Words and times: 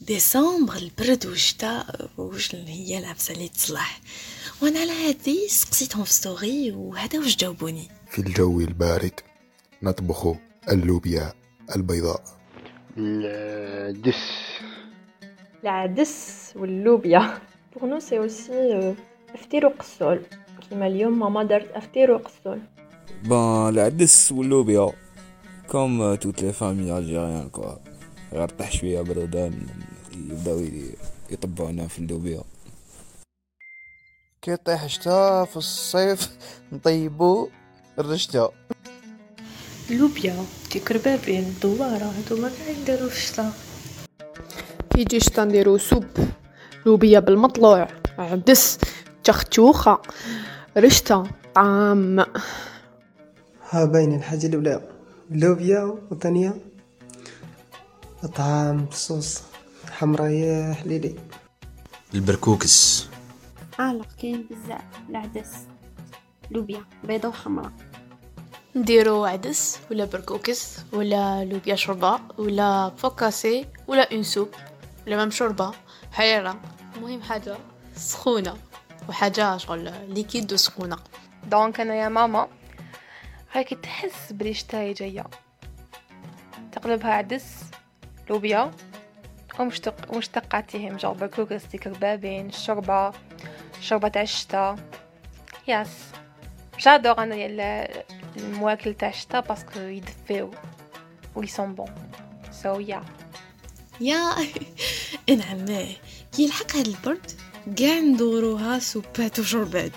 ديسمبر 0.00 0.76
البرد 0.76 1.26
والشتاء 1.26 2.08
واش 2.18 2.54
هي 2.54 3.00
لابسة 3.00 3.34
لي 3.34 3.48
تصلح. 3.48 4.00
وأنا 4.62 4.80
على 4.80 4.90
هادي 4.92 5.48
سقسيتهم 5.48 6.04
في 6.04 6.12
ستوري 6.12 6.72
وهذا 6.72 7.18
واش 7.18 7.36
جاوبوني. 7.36 7.88
في 8.10 8.18
الجو 8.18 8.60
البارد 8.60 9.20
نطبخ 9.82 10.34
اللوبيا 10.68 11.32
البيضاء. 11.76 12.22
الدس 12.96 14.16
العدس 15.62 16.52
واللوبيا. 16.56 17.38
بور 17.76 17.90
نو 17.90 18.00
سي 18.00 18.18
اوسي 18.18 18.94
افطير 19.34 19.66
وقسول 19.66 20.22
كيما 20.68 20.86
اليوم 20.86 21.18
ماما 21.18 21.44
دارت 21.44 21.70
افطير 21.70 22.10
وقسول 22.10 22.60
بون 23.24 23.68
العدس 23.68 24.32
واللوبيا 24.32 24.92
كوم 25.68 26.14
توت 26.14 26.42
لي 26.42 26.52
فامي 26.52 26.98
الجيريان 26.98 27.48
كوا 27.50 27.89
غير 28.32 28.48
طيح 28.48 28.72
شوية 28.72 29.00
برودان 29.00 29.66
يبدأو 30.12 30.66
يطبعونا 31.30 31.86
في 31.86 31.98
اللوبيا 31.98 32.42
كي 34.42 34.56
طيح 34.56 34.86
شتا 34.86 35.44
في 35.44 35.56
الصيف 35.56 36.30
نطيبو 36.72 37.48
الرشتة 37.98 38.50
لوبيا 39.90 40.44
كي 40.70 40.78
كربابين 40.78 41.54
دوارة 41.62 42.04
هادو 42.04 42.42
ما 42.42 42.48
كاع 42.48 42.68
يديرو 42.68 43.08
في 43.08 43.16
الشتا. 43.16 43.52
كي 44.90 45.00
يجي 45.00 45.20
شتا 45.20 45.44
نديرو 45.44 45.78
سوب 45.78 46.04
لوبيا 46.86 47.20
بالمطلوع. 47.20 47.88
عدس 48.18 48.78
تختوخة 49.24 50.02
رشتة 50.76 51.26
طعام. 51.54 52.20
ها 53.70 53.84
باين 53.84 54.14
الحاجة 54.14 54.46
الأولى. 54.46 54.88
اللوبيا 55.30 55.98
والثانية 56.10 56.69
طعام 58.28 58.84
بصوص 58.84 59.42
حمراء 59.90 60.72
حليلي. 60.72 61.14
البركوكس. 62.14 63.06
عالق 63.78 64.06
كاين 64.22 64.46
بزاف. 64.50 64.82
العدس. 65.08 65.52
لوبيا 66.50 66.84
بيضة 67.04 67.28
وحمراء 67.28 67.72
نديرو 68.76 69.24
عدس 69.24 69.78
ولا 69.90 70.04
بركوكس 70.04 70.76
ولا 70.92 71.44
لوبيا 71.44 71.74
شوربة 71.74 72.20
ولا 72.38 72.92
فوكاسي 72.96 73.66
ولا 73.88 74.12
اون 74.12 74.22
سوب 74.22 74.48
ولا 75.06 75.16
مام 75.16 75.30
شوربة. 75.30 75.72
حيرة. 76.12 76.60
المهم 76.96 77.22
حاجة 77.22 77.56
سخونة 77.96 78.56
وحاجة 79.08 79.56
شغل 79.56 79.92
ليكيد 80.14 80.52
وسخونة 80.52 80.96
دونك 81.46 81.80
أنا 81.80 81.94
يا 81.94 82.08
ماما 82.08 82.48
هاكي 83.52 83.74
تحس 83.74 84.32
بلي 84.32 84.54
شتاي 84.54 84.92
جاية. 84.92 85.24
تقلبها 86.72 87.10
عدس 87.10 87.44
لوبيا 88.30 88.70
ومشتق 89.58 90.14
ومشتقاتهم 90.14 90.96
جو 90.96 91.12
بركوكس 91.12 91.64
ديك 91.64 91.86
ربابين 91.86 92.46
الشوربة 92.46 93.12
شوربة 93.80 94.08
تاع 94.08 94.22
الشتا. 94.22 94.76
ياس. 95.68 95.88
جادور 96.78 97.18
أنا 97.18 97.34
يلا 97.34 97.90
المواكل 98.36 98.94
تاع 98.94 99.08
الشتا 99.08 99.40
باسكو 99.40 99.80
يدفيو 99.80 100.50
و 101.36 101.42
يسون 101.42 101.74
بون 101.74 101.94
سو 102.52 102.80
يا 102.80 103.02
يا 104.00 104.30
نعم 105.28 105.66
كي 106.32 106.44
يلحق 106.44 106.76
هاد 106.76 106.86
البرد؟ 106.86 107.30
Gendoroha 107.76 108.80
soupette 108.80 109.38
ou 109.38 109.44
chorbet. 109.44 109.92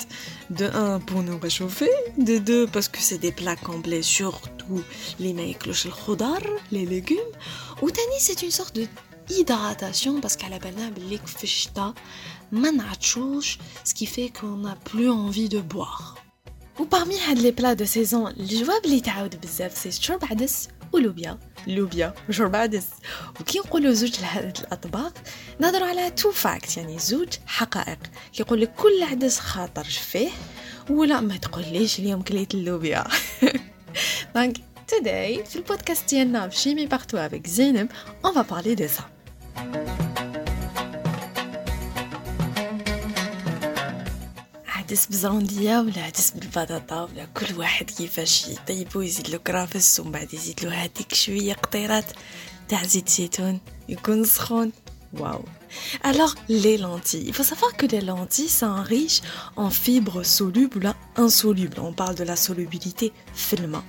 De 0.50 0.66
un, 0.66 1.00
pour 1.00 1.24
nous 1.24 1.40
réchauffer. 1.40 1.90
De 2.18 2.38
deux, 2.38 2.68
parce 2.68 2.88
que 2.88 3.00
c'est 3.00 3.18
des 3.18 3.32
plats 3.32 3.56
complets, 3.56 4.02
surtout 4.02 4.84
les 5.20 5.34
meiklosh 5.34 5.86
le 5.86 5.92
les 6.72 6.86
légumes. 6.86 7.18
Ou 7.82 7.90
tani, 7.90 8.16
c'est 8.20 8.42
une 8.42 8.52
sorte 8.52 8.76
de 8.76 8.88
hydratation 9.30 10.20
parce 10.20 10.36
qu'à 10.36 10.50
la 10.50 10.60
banane, 10.60 10.94
l'ikfishta, 11.10 11.94
manachouch, 12.52 13.60
ce 13.84 13.94
qui 13.94 14.06
fait 14.06 14.30
qu'on 14.30 14.58
n'a 14.58 14.76
plus 14.76 15.10
envie 15.10 15.50
de 15.50 15.60
boire. 15.60 16.16
Ou 16.80 16.86
parmi 16.86 17.16
les 17.42 17.52
plats 17.52 17.76
de 17.76 17.86
saison, 17.86 18.30
les 18.36 18.64
jouables 18.64 18.90
c'est 19.76 19.92
ou 20.92 20.98
loubia. 20.98 21.38
لوبيا 21.68 22.14
وشرب 22.30 22.56
عدس 22.56 22.88
وكي 23.40 23.60
نقولوا 23.60 23.94
زوج 23.94 24.20
لهاد 24.22 24.58
الأطباق 24.58 25.14
نهضروا 25.60 25.88
على 25.88 26.12
تو 26.12 26.32
فاكت 26.32 26.78
يعني 26.78 27.00
زوج 27.00 27.34
حقائق. 27.46 28.00
كيقول 28.34 28.62
لك 28.62 28.74
كل 28.76 29.04
عدس 29.04 29.40
خاطر 29.40 29.84
فيه 29.84 30.30
ولا 30.90 31.22
ما 31.22 31.38
تقوليش 31.38 32.00
اليوم 32.00 32.22
كليت 32.22 32.54
اللوبيا. 32.54 33.04
دونك 34.36 34.58
today 34.92 35.44
في 35.50 35.56
البودكاست 35.56 36.10
ديالنا 36.10 36.50
في 36.50 36.58
شيمي 36.58 36.86
بارتو 36.86 37.18
افيك 37.18 37.48
زينب 37.48 37.90
va 38.24 38.44
parler 38.44 38.76
de 38.76 38.88
ça. 38.88 39.13
عدس 44.93 45.07
بزروندية 45.07 45.81
ولا 45.81 46.03
عدس 46.03 46.31
بالبطاطا 46.31 47.03
ولا 47.03 47.25
كل 47.25 47.55
واحد 47.59 47.91
كيفاش 47.91 48.49
يطيبو 48.49 49.01
يزيد 49.01 49.29
له 49.29 49.39
كرافس 49.39 50.01
ومن 50.01 50.13
بعد 50.13 50.35
يزيد 50.35 50.65
له 50.65 50.71
هذيك 50.71 51.15
شوية 51.15 51.55
قطيرات 51.55 52.05
تاع 52.69 52.85
زيت 52.85 53.09
زيتون 53.09 53.61
يكون 53.89 54.25
سخون 54.25 54.73
Waouh. 55.17 55.43
Alors, 56.03 56.35
les 56.51 56.77
lentilles. 56.77 57.25
Il 57.27 57.33
faut 57.33 57.43
savoir 57.43 57.75
que 57.79 57.87
les 57.87 58.03
lentilles 58.03 58.51
sont 58.63 58.75
riches 58.83 59.23
en 59.57 59.71
fibres 59.71 60.23
solubles 60.23 60.87
ou 61.17 61.21
insolubles. 61.23 61.81
On 61.81 61.95
parle 61.95 62.15
de 62.15 62.25
la 62.25 62.37
solubilité 62.37 63.13
filma. 63.33 63.83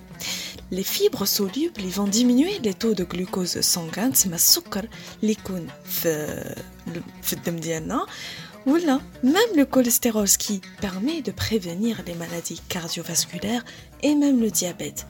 Les 0.71 0.83
fibres 0.83 1.25
solubles 1.27 1.81
ils 1.81 1.91
vont 1.99 2.07
diminuer 2.07 2.59
les 2.59 2.73
taux 2.73 2.93
de 2.93 3.03
glucose 3.03 3.59
sanguin, 3.59 4.11
c'est 4.13 4.29
ma 4.29 4.37
sucre 4.37 4.87
اللي 5.21 5.31
يكون 5.31 5.67
في 5.85 6.55
في 7.21 7.33
الدم 7.33 7.55
ديالنا 7.55 8.05
ou 8.66 8.76
là, 8.76 9.00
même 9.22 9.56
le 9.56 9.64
cholestérol 9.64 10.28
qui 10.28 10.60
permet 10.80 11.22
de 11.22 11.32
prévenir 11.32 12.02
les 12.06 12.14
maladies 12.14 12.60
cardiovasculaires 12.68 13.64
et 14.02 14.14
même 14.14 14.40
le 14.40 14.50
diabète. 14.50 15.06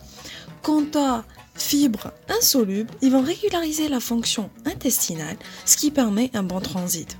Quant 0.62 0.86
à 0.96 1.24
fibres 1.54 2.12
insolubles, 2.28 2.92
ils 3.02 3.12
vont 3.12 3.22
régulariser 3.22 3.88
la 3.88 4.00
fonction 4.00 4.50
intestinale, 4.64 5.36
ce 5.66 5.76
qui 5.76 5.90
permet 5.90 6.30
un 6.34 6.42
bon 6.42 6.60
transit. 6.60 7.16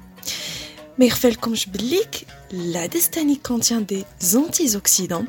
Mais 0.98 1.10
comme 1.40 1.56
je 1.56 1.68
la 2.52 2.88
destanie 2.88 3.40
contient 3.40 3.82
des 3.82 4.06
antioxydants 4.36 5.26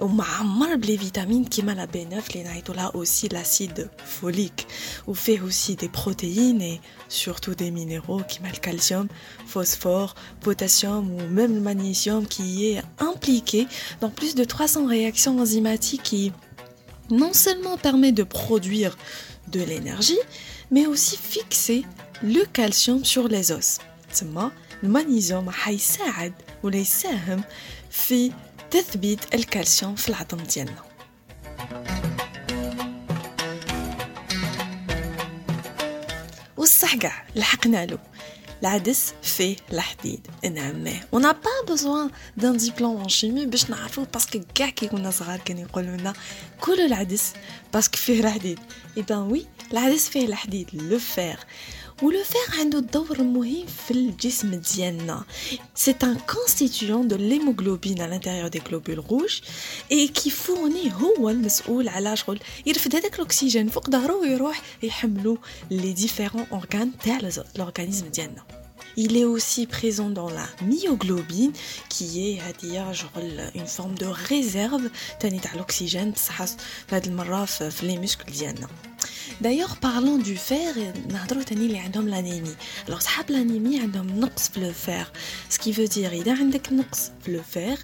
ومعمر 0.00 0.76
بلي 0.76 0.98
vitamines 0.98 1.48
qui 1.48 1.62
la 1.62 1.86
B9 1.86 2.34
les 2.34 2.44
là 2.74 2.90
aussi 2.94 3.28
l'acide 3.28 3.90
folique 4.04 4.66
ou 5.06 5.14
fait 5.14 5.40
aussi 5.40 5.76
des 5.76 5.88
protéines 5.88 6.62
et 6.62 6.80
surtout 7.08 7.54
des 7.54 7.70
minéraux 7.70 8.22
qui 8.26 8.40
le 8.42 8.58
calcium, 8.58 9.08
phosphore, 9.46 10.14
potassium 10.40 11.10
ou 11.12 11.20
même 11.28 11.54
le 11.54 11.60
magnésium 11.60 12.26
qui 12.26 12.70
est 12.70 12.82
impliqué 12.98 13.66
dans 14.00 14.10
plus 14.10 14.34
de 14.34 14.44
300 14.44 14.86
réactions 14.86 15.38
enzymatiques 15.38 16.02
qui 16.02 16.32
non 17.10 17.32
seulement 17.34 17.76
permet 17.76 18.12
de 18.12 18.22
produire 18.22 18.96
de 19.48 19.60
l'énergie 19.60 20.18
mais 20.70 20.86
aussi 20.86 21.18
fixer 21.18 21.84
le 22.22 22.44
calcium 22.46 23.04
sur 23.04 23.28
les 23.28 23.52
os. 23.52 23.78
Le 24.83 24.87
magnésium 24.89 25.49
حيساعد 25.49 26.33
ولا 26.63 26.77
يساهم 26.77 27.43
في 27.91 28.31
تثبيت 28.71 29.35
الكالسيوم 29.35 29.95
في 29.95 30.09
العظم 30.09 30.37
ديالنا. 30.37 30.83
والصح 36.57 36.95
كاع 36.95 37.25
لحقنا 37.35 37.85
له. 37.85 37.99
العدس 38.61 39.13
فيه 39.23 39.55
الحديد. 39.73 40.27
نعم 40.43 40.87
on 41.13 41.19
n'a 41.19 41.33
pas 41.33 41.73
besoin 41.73 42.09
d'un 42.37 42.53
diplôme 42.53 43.03
en 43.03 43.09
chimie 43.09 43.45
باش 43.45 43.69
نعرفو 43.69 44.05
باسكو 44.13 44.39
كاع 44.55 44.69
كي 44.69 44.87
كنا 44.87 45.11
صغار 45.11 45.39
كانوا 45.39 45.61
يقولوا 45.61 45.97
لنا 45.97 46.13
كلوا 46.61 46.85
العدس 46.85 47.33
باسكو 47.73 47.97
فيه 47.97 48.19
الحديد. 48.19 48.59
اي 48.97 49.01
بان 49.01 49.17
وي 49.17 49.45
العدس 49.71 50.09
فيه 50.09 50.25
الحديد 50.25 50.69
لو 50.73 50.99
فير 50.99 51.39
ولو 52.01 52.23
فيغ 52.23 52.59
عنده 52.59 52.79
دور 52.79 53.23
مهم 53.23 53.65
في 53.65 53.91
الجسم 53.91 54.55
ديالنا. 54.55 55.23
سي 55.75 55.95
ان 56.03 56.17
كونستيتيون 56.19 57.07
دو 57.07 57.15
ليموغلوبين 57.15 58.01
على 58.01 58.09
الانتيريور 58.09 58.47
دي 58.47 58.61
غلوبول 58.67 59.03
روج 59.11 59.39
اي 59.91 60.07
كي 60.07 60.29
فورني 60.29 60.93
هو 60.93 61.29
المسؤول 61.29 61.89
على 61.89 62.17
شغل 62.17 62.39
يرفد 62.65 62.95
هذاك 62.95 63.15
الأكسجين 63.15 63.69
فوق 63.69 63.89
ظهره 63.89 64.15
ويروح 64.15 64.61
يحملو 64.83 65.37
لي 65.71 65.93
ديفيرون 65.93 66.45
اورغان 66.51 66.91
تاع 67.03 67.19
لورغانيزم 67.57 68.07
ديالنا. 68.07 68.64
Il 68.96 69.16
est 69.16 69.24
aussi 69.24 69.66
présent 69.66 70.10
dans 70.10 70.28
la 70.28 70.46
myoglobine 70.62 71.52
qui 71.88 72.08
est 72.28 72.38
une 73.54 73.66
forme 73.66 73.94
de 73.94 74.06
réserve 74.06 74.90
de 75.22 75.58
l'oxygène 75.58 76.12
في 76.14 77.82
les 77.82 77.98
muscles 77.98 78.30
ديالنا. 78.30 78.68
D'ailleurs, 79.40 79.76
parlant 79.76 80.18
du 80.18 80.36
fer, 80.36 80.74
نهضروا 81.08 81.42
تاني 81.42 81.66
اللي 81.66 81.78
عندهم 81.78 82.08
l'anémie. 82.08 82.56
Alors, 82.88 83.00
صحاب 83.00 83.30
l'anémie 83.30 83.80
عندهم 83.80 84.20
نقص 84.20 84.48
في 84.48 84.60
le 84.60 84.72
fer. 84.72 85.12
Ce 85.50 85.58
qui 85.58 85.72
veut 85.72 85.88
dire 85.88 86.12
إذا 86.12 86.36
عندك 86.36 86.72
نقص 86.72 87.10
في 87.24 87.38
le 87.38 87.56
fer 87.56 87.78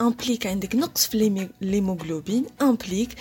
implique 0.00 0.46
عندك 0.46 0.74
نقص 0.74 1.06
في 1.06 1.48
l'hémoglobine 1.62 2.64
implique 2.64 3.14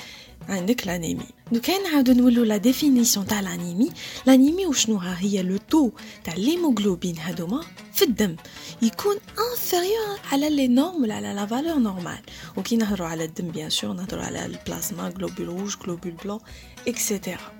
عندك 0.50 0.86
l'anémie. 0.86 1.43
دوكا 1.55 1.79
نعاودو 1.79 2.13
نولو 2.13 2.45
لا 2.45 2.57
ديفينيسيون 2.57 3.27
تاع 3.27 3.41
لانيمي 3.41 3.91
لانيمي 4.27 4.67
وشنوها 4.67 5.19
هي 5.21 5.43
لو 5.43 5.57
تو 5.57 5.91
تاع 6.25 6.35
ليموغلوبين 6.35 7.19
هادوما 7.19 7.61
في 7.93 8.05
الدم. 8.05 8.37
يكون 8.83 9.17
انفيريور 9.17 10.19
على 10.33 10.51
لي 10.51 10.69
نورم 10.69 11.03
ولا 11.03 11.15
على 11.15 11.35
لا 11.35 11.47
فالور 11.47 11.79
نورمال 11.79 12.19
وكي 12.57 12.77
نهضروا 12.77 13.09
على 13.09 13.25
الدم 13.25 13.49
بيان 13.51 13.71
سور 13.71 13.93
نهضروا 13.93 14.23
على 14.23 14.47
البلازما 14.47 15.09
غلوبول 15.09 15.47
روج 15.47 15.77
غلوبول 15.83 16.13
بلون 16.13 16.41
اكسيتيرا 16.89 17.53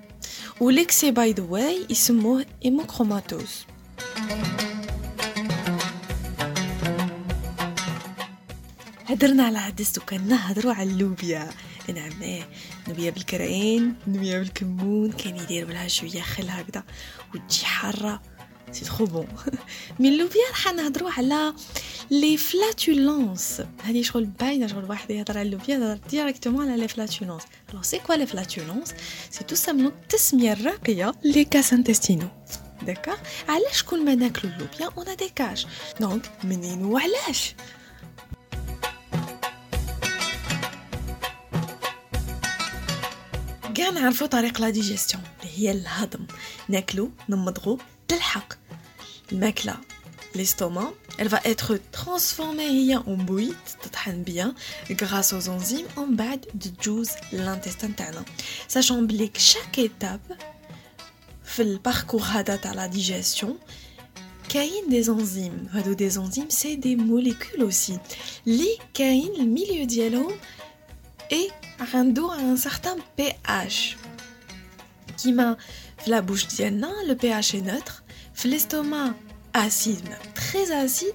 وليكسي 0.61 1.11
باي 1.11 1.31
ذا 1.31 1.43
واي 1.43 1.85
يسموه 1.89 2.45
هيموكروماتوز 2.63 3.65
هدرنا 9.05 9.43
على 9.43 9.57
عدس 9.57 9.91
دوكا 9.91 10.17
نهضروا 10.17 10.73
على 10.73 10.89
اللوبيا. 10.89 11.49
نعم 11.93 12.21
إيه 12.21 12.47
نوبيا 12.87 13.11
بالكرعين 13.11 13.95
نوبيا 14.07 14.39
بالكمون. 14.39 15.11
كان 15.11 15.35
يديروا 15.35 15.71
لها 15.71 15.87
شوية 15.87 16.21
خل 16.21 16.49
هكذا 16.49 16.83
وتجي 17.35 17.65
حارة. 17.65 18.21
سي 18.71 18.85
ترو 18.85 19.05
بون 19.05 19.27
من 19.99 20.05
اللوبيا 20.05 20.49
راح 20.49 20.73
نهضروا 20.73 21.11
على 21.11 21.53
لي 22.11 22.37
فلاتولونس 22.37 23.61
هذه 23.83 24.01
شغل 24.01 24.25
باينة 24.25 24.67
شغل 24.67 24.85
واحد 24.89 25.11
يهضر 25.11 25.37
على 25.37 25.47
اللوبيا 25.47 25.75
يهضر 25.75 25.99
ديريكتومون 26.09 26.71
على 26.71 26.81
لي 26.81 26.87
فلاتولونس 26.87 27.43
الوغ 27.69 27.81
سي 27.81 27.99
كوا 27.99 28.15
لي 28.15 28.25
فلاتولونس 28.25 28.93
سي 29.29 29.43
تو 29.43 29.55
سامبلون 29.55 29.91
التسميه 29.91 30.53
الراقيه 30.53 31.11
لي 31.23 31.45
كاس 31.45 31.73
انتستينو 31.73 32.27
داكا 32.81 33.17
علاش 33.49 33.83
كل 33.83 34.05
ما 34.05 34.15
ناكلو 34.15 34.51
اللوبيا 34.51 34.89
اون 34.97 35.15
دي 35.15 35.29
كاش 35.35 35.67
دونك 35.99 36.31
منين 36.43 36.85
وعلاش 36.85 37.55
كاع 43.74 43.90
نعرفو 43.90 44.26
طريق 44.26 44.60
لا 44.60 44.70
ديجيستيون 44.70 45.22
اللي 45.40 45.52
هي 45.58 45.70
الهضم 45.70 46.26
ناكلو 46.68 47.10
نمضغو 47.28 47.78
تلحق 48.08 48.52
الماكله 49.32 49.76
l'estomac 50.36 50.94
elle 51.18 51.28
va 51.28 51.40
être 51.44 51.78
transformée 51.92 52.70
هي 52.78 52.98
en 52.98 53.16
bouillie 53.16 53.54
تطحن 53.82 54.24
bien 54.24 54.54
grâce 54.90 55.32
aux 55.32 55.48
enzymes 55.48 55.88
en 55.96 56.16
بعد 56.16 56.40
تجوز 56.40 57.10
l'intestin 57.32 57.96
تاعنا 57.96 58.24
sachant 58.74 58.92
بليك 58.92 59.38
chaque 59.38 59.78
étape 59.78 60.34
في 61.44 61.62
الباركور 61.62 62.22
هذا 62.22 62.56
تاع 62.56 62.72
لا 62.72 62.86
ديجيستيون 62.86 63.58
كاين 64.48 64.88
دي 64.88 64.98
انزيم 64.98 65.68
هادو 65.70 65.92
دي 65.92 66.04
انزيم 66.04 66.48
سي 66.48 66.76
دي 66.76 66.96
موليكول 66.96 67.60
اوسي 67.60 67.98
لي 68.46 68.78
كاين 68.94 69.34
الميليو 69.34 69.86
ديالهم 71.30 71.50
اي 71.80 71.88
عنده 71.94 72.40
ان 72.40 72.56
سارتان 72.56 72.98
بي 73.18 73.32
اش 73.46 73.96
كيما 75.22 75.56
في 75.98 76.10
لا 76.10 76.20
بوش 76.20 76.46
ديالنا 76.46 76.92
لو 77.06 77.14
بي 77.14 77.38
اش 77.38 77.54
اي 77.54 77.60
نوتر 77.60 77.92
في 78.34 78.46
الاستوما 78.46 79.14
اسيد 79.54 80.08
تري 80.34 80.84
اسيد 80.84 81.14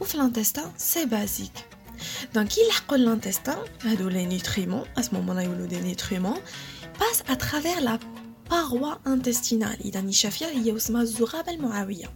وفي 0.00 0.18
l'intestin 0.18 0.68
سي 0.78 1.04
بازيك 1.04 1.52
دونك 2.34 2.58
يلحقوا 2.58 2.96
l'intestin 2.98 3.86
هادو 3.86 4.08
لي 4.08 4.26
نيوتريمون 4.26 4.84
à 4.98 5.02
ce 5.02 5.06
moment-là 5.06 5.40
يولوا 5.40 5.66
دي 5.66 5.80
نيوتريمون 5.80 6.40
باس 7.00 7.22
à 7.22 7.36
travers 7.36 7.80
la 7.80 7.98
paroi 8.50 8.98
intestinale 9.06 9.84
اذا 9.84 10.00
الشافيه 10.00 10.46
هي 10.46 10.76
اسمها 10.76 11.02
الزغابه 11.02 11.52
المعويه 11.52 12.10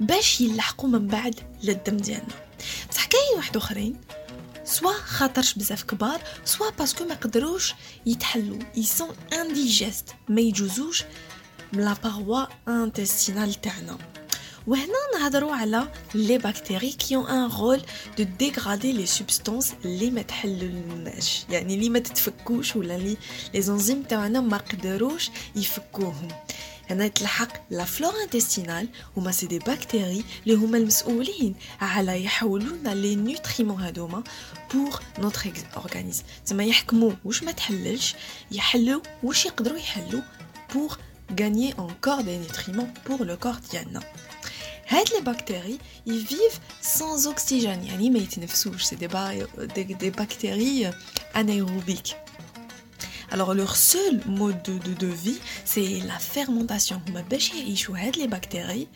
باش 0.00 0.40
يلحقوا 0.40 0.88
من 0.88 1.06
بعد 1.06 1.40
للدم 1.62 1.96
ديالنا 1.96 2.34
بصح 2.90 3.04
كاين 3.06 3.36
واحد 3.36 3.56
اخرين 3.56 3.96
سوا 4.65 4.93
خاطرش 4.93 5.53
بزاف 5.53 5.83
كبار 5.83 6.21
سوا 6.45 6.69
باسكو 6.69 7.03
ما 7.05 7.15
قدروش 7.15 7.73
يتحلوا 8.05 8.59
يسون 8.75 9.15
انديجيست 9.33 10.15
ما 10.29 10.41
يجوزوش 10.41 11.03
من 11.73 11.83
لا 11.83 11.95
باروا 12.03 12.45
انتستينال 12.67 13.53
تاعنا 13.61 13.97
وهنا 14.67 14.93
نهضروا 15.19 15.55
على 15.55 15.87
لي 16.15 16.37
بكتيري 16.37 16.91
كي 16.91 17.15
اون 17.15 17.27
ان 17.27 17.49
رول 17.51 17.81
دو 18.17 18.23
ديغرادي 18.39 18.91
لي 18.91 19.05
سوبستانس 19.05 19.73
اللي 19.85 20.11
ما 20.11 20.21
تحللناش 20.21 21.45
يعني 21.49 21.75
اللي 21.75 21.89
ما 21.89 21.99
تتفكوش 21.99 22.75
ولا 22.75 22.95
اللي 22.95 23.17
لي 23.53 23.61
زنزيم 23.61 24.03
تاعنا 24.03 24.41
ما 24.41 24.57
قدروش 24.57 25.29
يفكوهم 25.55 26.27
هنا 26.90 27.04
يتلحق 27.04 27.48
لا 27.70 27.84
فلور 27.84 28.12
انتستينال 28.24 28.88
هما 29.16 29.32
سي 29.32 29.46
دي 29.46 29.58
بكتيري 29.58 30.24
اللي 30.42 30.54
هما 30.54 30.78
المسؤولين 30.78 31.54
على 31.80 32.24
يحولوا 32.24 32.76
لنا 32.76 32.94
لي 32.94 33.16
نوتريمون 33.16 33.80
هادوما 33.80 34.22
بور 34.74 35.00
نوتر 35.18 35.52
اورغانيزم 35.76 36.22
زعما 36.46 36.64
يحكموا 36.64 37.12
واش 37.24 37.42
ما 37.42 37.52
تحللش 37.52 38.14
يحلوا 38.52 39.00
واش 39.22 39.46
يقدروا 39.46 39.78
يحلوا 39.78 40.22
بور 40.74 40.98
gagner 41.36 41.72
encore 41.78 42.22
des 42.24 42.38
nutriments 42.38 42.90
pour 43.04 43.24
le 43.24 43.36
corps 43.36 43.70
ديالنا 43.70 44.00
هاد 44.88 45.06
لي 45.14 45.20
بكتيري 45.32 45.78
يفيف 46.06 46.60
sans 46.82 47.26
oxygène 47.26 47.86
يعني 47.86 48.10
ما 48.10 48.18
يتنفسوش 48.18 48.82
سي 48.82 48.96
دي, 48.96 49.08
دي, 49.58 49.84
دي 49.84 50.10
بكتيري 50.10 50.92
انايروبيك 51.36 52.06
Alors 53.30 53.54
leur 53.54 53.76
seul 53.76 54.20
mode 54.26 54.62
de, 54.62 54.78
de, 54.78 54.94
de 54.94 55.06
vie 55.06 55.40
c'est 55.64 56.00
la 56.06 56.18
fermentation 56.18 57.00
هما 57.08 57.20
باش 57.30 57.50
يعيشوا 57.54 57.98
هاد 57.98 58.16
لي 58.16 58.26
بكتيري 58.26 58.88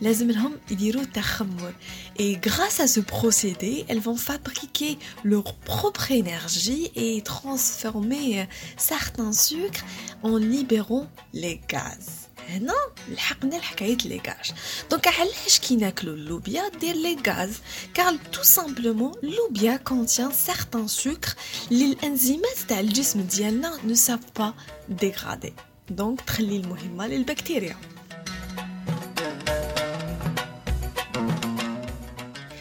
لازم 0.00 0.30
لهم 0.30 0.52
يديروا 0.70 1.04
تخمر 1.04 1.74
et 2.18 2.36
grâce 2.36 2.80
à 2.80 2.86
ce 2.86 3.00
procédé 3.00 3.84
elles 3.88 4.00
vont 4.00 4.16
fabriquer 4.16 4.98
leur 5.24 5.54
propre 5.54 6.12
énergie 6.12 6.90
et 6.94 7.22
transformer 7.22 8.46
certains 8.76 9.32
sucres 9.32 9.84
en 10.22 10.36
libérant 10.36 11.06
les 11.32 11.60
gaz 11.68 12.21
هنا؟ 12.49 12.73
لحقنا 13.09 13.55
لحكاية 13.55 13.97
لي 13.97 14.21
غاز. 14.27 14.53
دونك 14.91 15.07
علاش 15.07 15.59
كي 15.59 15.75
ناكلو 15.75 16.13
اللوبيا 16.13 16.69
دير 16.69 16.95
لي 16.95 17.17
غاز؟ 17.27 17.53
كار 17.93 18.15
تو 18.33 18.43
سامبلومون 18.43 19.13
اللوبيا 19.23 19.75
كونتيان 19.75 20.31
سيغتان 20.31 20.87
سكر 20.87 21.33
اللي 21.71 21.85
الانزيمات 21.85 22.57
تاع 22.67 22.79
الجسم 22.79 23.21
ديالنا 23.21 23.79
نو 23.85 23.95
ساف 23.95 24.19
با 24.39 24.53
ديغرادي 24.89 25.53
دونك 25.89 26.21
تخلي 26.21 26.57
المهمة 26.57 27.07
للبكتيريا. 27.07 27.77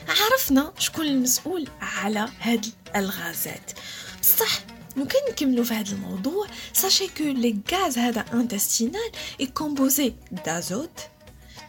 عرفنا 0.08 0.72
شكون 0.78 1.06
المسؤول 1.06 1.68
على 1.80 2.28
هاد 2.40 2.66
الغازات. 2.96 3.70
بصح 4.20 4.71
لو 4.97 5.05
كان 5.05 5.21
نكملو 5.31 5.63
في 5.63 5.73
هذا 5.73 5.91
الموضوع 5.91 6.47
ساشي 6.73 7.07
كو 7.07 7.23
لي 7.23 7.57
غاز 7.71 7.97
هذا 7.97 8.25
انتستينال 8.33 9.11
اي 9.39 9.45
كومبوزي 9.45 10.13
دازوت 10.45 10.99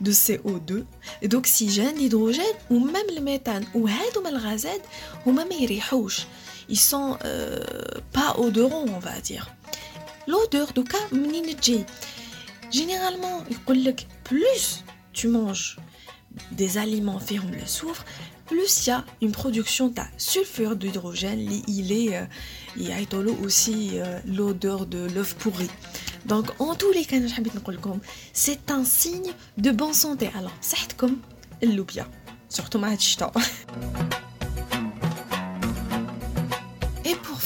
دو 0.00 0.12
سي 0.12 0.38
او 0.46 0.56
2 0.56 0.86
دوكسيجين 1.22 1.94
ديدروجين 1.94 2.54
ومام 2.70 3.08
الميتان 3.08 3.66
وهادو 3.74 4.28
الغازات 4.28 4.82
هما 5.26 5.44
ما 5.44 5.54
يريحوش 5.54 6.22
ils 6.70 6.76
sont 6.92 7.16
euh, 7.24 7.58
pas 8.12 8.30
odorants 8.38 8.86
on 8.96 8.98
va 8.98 9.20
dire 9.20 9.46
l'odeur 10.26 10.72
دوكا 10.72 10.98
منين 11.12 11.60
تجي 11.60 11.84
généralement 12.70 13.52
يقول 13.52 13.84
لك 13.84 14.06
plus 14.28 14.84
tu 15.14 15.26
manges 15.28 15.76
des 16.52 16.76
aliments 16.76 17.18
فيهم 17.18 17.52
le 17.52 17.66
soufre 17.66 18.04
plus 18.45 18.85
il 18.85 18.89
y 18.89 18.91
a 18.91 19.03
une 19.21 19.31
production 19.31 19.87
de 19.87 20.01
sulfure 20.17 20.75
d'hydrogène, 20.75 21.39
il 21.67 21.91
est, 21.91 22.15
euh, 22.17 22.25
il 22.75 22.87
y 22.87 22.91
a 22.91 22.97
aussi 23.43 23.91
euh, 23.93 24.19
l'odeur 24.25 24.85
de 24.85 25.07
l'œuf 25.13 25.35
pourri. 25.35 25.69
Donc 26.25 26.49
en 26.59 26.75
tous 26.75 26.91
les 26.91 27.05
cas, 27.05 27.17
c'est 28.33 28.71
un 28.71 28.83
signe 28.83 29.31
de 29.57 29.71
bonne 29.71 29.93
santé. 29.93 30.29
Alors, 30.37 30.53
c'est 30.61 30.95
comme 30.95 31.17
l'oubia, 31.61 32.07
surtout 32.49 32.79
ma 32.79 32.95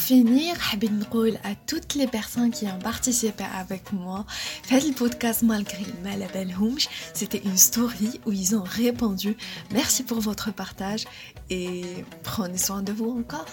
finir, 0.07 0.55
je 0.55 0.87
voudrais 0.87 1.31
dire 1.31 1.39
à 1.43 1.53
toutes 1.67 1.95
les 1.95 2.07
personnes 2.07 2.49
qui 2.49 2.65
ont 2.65 2.79
participé 2.79 3.43
avec 3.59 3.91
moi, 3.91 4.25
faites 4.63 4.87
le 4.87 4.93
podcast 4.93 5.41
malgré 5.43 5.83
le 5.83 6.53
Humsh. 6.53 6.87
C'était 7.13 7.41
une 7.43 7.57
story 7.57 8.21
où 8.25 8.31
ils 8.31 8.55
ont 8.55 8.63
répondu. 8.63 9.35
Merci 9.73 10.03
pour 10.03 10.21
votre 10.21 10.53
partage 10.53 11.03
et 11.49 11.83
prenez 12.23 12.57
soin 12.57 12.81
de 12.83 12.93
vous 12.93 13.19
encore. 13.19 13.47